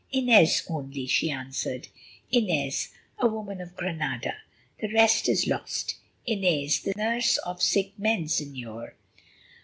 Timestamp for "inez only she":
0.11-1.29